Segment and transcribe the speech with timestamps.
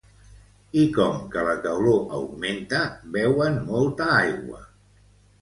[0.83, 2.81] I com que la calor augmenta,
[3.19, 4.65] beuen molta aigua.